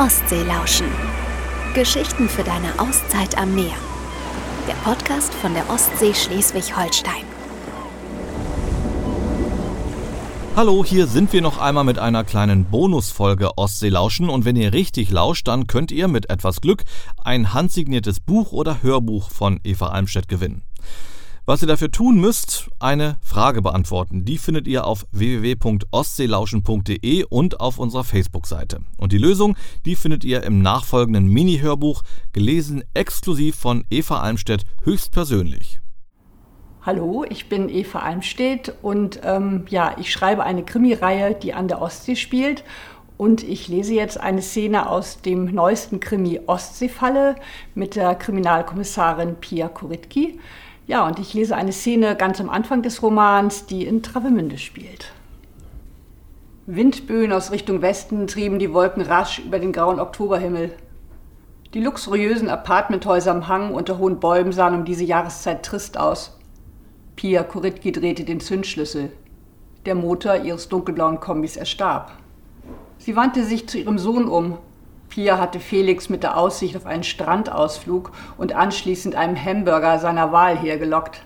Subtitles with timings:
[0.00, 0.86] Ostsee lauschen.
[1.74, 3.74] Geschichten für deine Auszeit am Meer.
[4.66, 7.26] Der Podcast von der Ostsee Schleswig-Holstein.
[10.56, 14.72] Hallo, hier sind wir noch einmal mit einer kleinen Bonusfolge Ostsee lauschen und wenn ihr
[14.72, 16.84] richtig lauscht, dann könnt ihr mit etwas Glück
[17.22, 20.62] ein handsigniertes Buch oder Hörbuch von Eva Almstedt gewinnen.
[21.50, 24.24] Was ihr dafür tun müsst, eine Frage beantworten.
[24.24, 28.82] Die findet ihr auf www.ostseelauschen.de und auf unserer Facebook-Seite.
[28.96, 35.80] Und die Lösung, die findet ihr im nachfolgenden Mini-Hörbuch, gelesen exklusiv von Eva Almstedt höchstpersönlich.
[36.82, 41.82] Hallo, ich bin Eva Almstedt und ähm, ja, ich schreibe eine Krimireihe, die an der
[41.82, 42.62] Ostsee spielt.
[43.16, 47.34] Und ich lese jetzt eine Szene aus dem neuesten Krimi Ostseefalle
[47.74, 50.38] mit der Kriminalkommissarin Pia Kuritki.
[50.90, 55.12] Ja, und ich lese eine Szene ganz am Anfang des Romans, die in Travemünde spielt.
[56.66, 60.72] Windböen aus Richtung Westen trieben die Wolken rasch über den grauen Oktoberhimmel.
[61.74, 66.36] Die luxuriösen Apartmenthäuser am Hang unter hohen Bäumen sahen um diese Jahreszeit trist aus.
[67.14, 69.12] Pia Kuritki drehte den Zündschlüssel.
[69.86, 72.10] Der Motor ihres dunkelblauen Kombis erstarb.
[72.98, 74.58] Sie wandte sich zu ihrem Sohn um,
[75.10, 80.56] Pia hatte Felix mit der Aussicht auf einen Strandausflug und anschließend einem Hamburger seiner Wahl
[80.56, 81.22] hergelockt.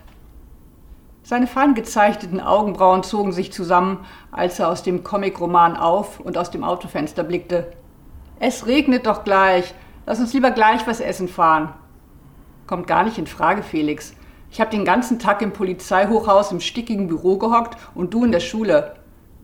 [1.23, 6.51] Seine fein gezeichneten Augenbrauen zogen sich zusammen, als er aus dem Comicroman auf und aus
[6.51, 7.73] dem Autofenster blickte.
[8.41, 9.75] Es regnet doch gleich.
[10.07, 11.75] Lass uns lieber gleich was essen fahren.
[12.67, 14.15] Kommt gar nicht in Frage, Felix.
[14.51, 18.41] Ich habe den ganzen Tag im Polizeihochhaus im stickigen Büro gehockt und du in der
[18.41, 18.95] Schule.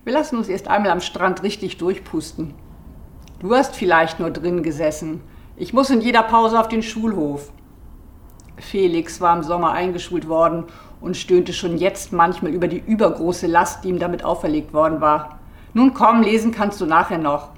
[0.04, 2.54] Wir lassen uns erst einmal am Strand richtig durchpusten.
[3.40, 5.22] Du hast vielleicht nur drin gesessen.
[5.56, 7.50] Ich muss in jeder Pause auf den Schulhof.
[8.58, 10.64] Felix war im Sommer eingeschult worden
[11.00, 15.38] und stöhnte schon jetzt manchmal über die übergroße Last, die ihm damit auferlegt worden war.
[15.72, 17.48] Nun komm, lesen kannst du nachher noch.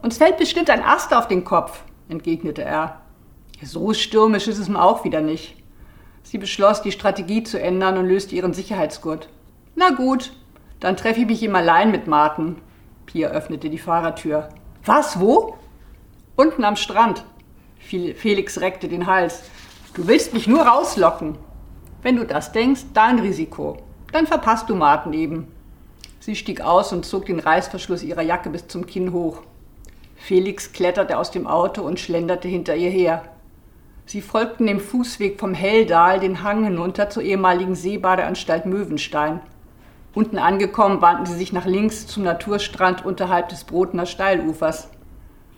[0.00, 3.02] Uns fällt bestimmt ein Ast auf den Kopf, entgegnete er.
[3.62, 5.62] So stürmisch ist es mir auch wieder nicht.
[6.22, 9.28] Sie beschloss, die Strategie zu ändern und löste ihren Sicherheitsgurt.
[9.74, 10.32] Na gut,
[10.80, 12.56] dann treffe ich mich ihm allein mit Martin.
[13.04, 14.48] Pia öffnete die Fahrertür.
[14.84, 15.56] Was, wo?
[16.36, 17.24] Unten am Strand.
[17.78, 19.42] Felix reckte den Hals.
[19.94, 21.36] Du willst mich nur rauslocken.
[22.02, 23.78] Wenn du das denkst, dein Risiko.
[24.12, 25.48] Dann verpasst du Martin eben.
[26.20, 29.42] Sie stieg aus und zog den Reißverschluss ihrer Jacke bis zum Kinn hoch.
[30.16, 33.24] Felix kletterte aus dem Auto und schlenderte hinter ihr her.
[34.06, 39.40] Sie folgten dem Fußweg vom Helldal den Hang hinunter zur ehemaligen Seebadeanstalt Möwenstein.
[40.18, 44.88] Unten angekommen, wandten sie sich nach links zum Naturstrand unterhalb des Brotner Steilufers.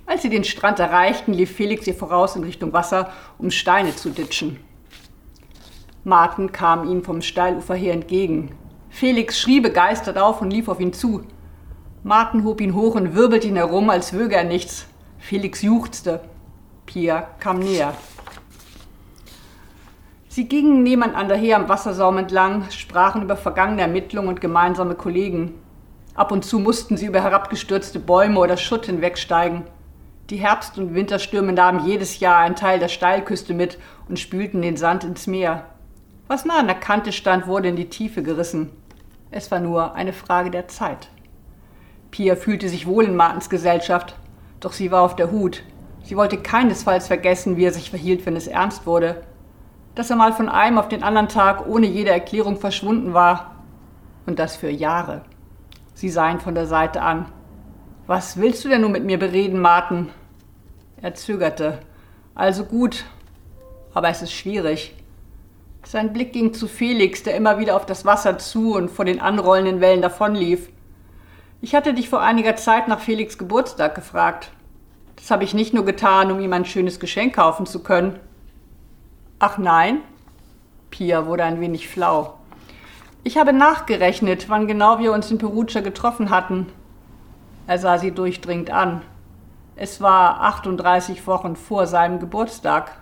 [0.04, 4.10] Als sie den Strand erreichten, lief Felix ihr voraus in Richtung Wasser, um Steine zu
[4.10, 4.60] ditschen.
[6.04, 8.54] Martin kam ihnen vom Steilufer her entgegen.
[8.90, 11.22] Felix schrie begeistert auf und lief auf ihn zu.
[12.02, 14.84] Martin hob ihn hoch und wirbelte ihn herum, als wöge er nichts.
[15.18, 16.20] Felix juchzte.
[16.84, 17.94] Pia kam näher.
[20.32, 25.56] Sie gingen nebeneinander her am Wassersaum entlang, sprachen über vergangene Ermittlungen und gemeinsame Kollegen.
[26.14, 29.64] Ab und zu mussten sie über herabgestürzte Bäume oder Schutt hinwegsteigen.
[30.30, 33.76] Die Herbst- und Winterstürme nahmen jedes Jahr einen Teil der Steilküste mit
[34.08, 35.64] und spülten den Sand ins Meer.
[36.28, 38.70] Was nah an der Kante stand, wurde in die Tiefe gerissen.
[39.32, 41.08] Es war nur eine Frage der Zeit.
[42.12, 44.14] Pia fühlte sich wohl in Martens Gesellschaft,
[44.60, 45.64] doch sie war auf der Hut.
[46.04, 49.22] Sie wollte keinesfalls vergessen, wie er sich verhielt, wenn es ernst wurde
[49.94, 53.56] dass er mal von einem auf den anderen Tag ohne jede Erklärung verschwunden war.
[54.26, 55.22] Und das für Jahre.
[55.94, 57.26] Sie sah ihn von der Seite an.
[58.06, 60.08] Was willst du denn nun mit mir bereden, Martin?
[61.02, 61.78] Er zögerte.
[62.34, 63.04] Also gut,
[63.94, 64.94] aber es ist schwierig.
[65.84, 69.20] Sein Blick ging zu Felix, der immer wieder auf das Wasser zu und vor den
[69.20, 70.68] anrollenden Wellen davonlief.
[71.62, 74.50] Ich hatte dich vor einiger Zeit nach Felix Geburtstag gefragt.
[75.16, 78.18] Das habe ich nicht nur getan, um ihm ein schönes Geschenk kaufen zu können.
[79.42, 80.02] Ach nein?
[80.90, 82.34] Pia wurde ein wenig flau.
[83.24, 86.66] Ich habe nachgerechnet, wann genau wir uns in Perugia getroffen hatten.
[87.66, 89.00] Er sah sie durchdringend an.
[89.76, 92.92] Es war 38 Wochen vor seinem Geburtstag.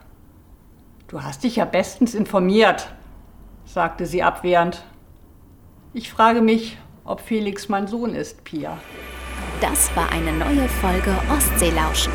[1.08, 2.88] Du hast dich ja bestens informiert,
[3.64, 4.84] sagte sie abwehrend.
[5.92, 8.78] Ich frage mich, ob Felix mein Sohn ist, Pia.
[9.60, 12.12] Das war eine neue Folge Ostseelauschen.